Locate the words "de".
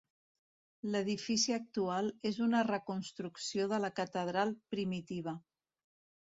3.75-3.81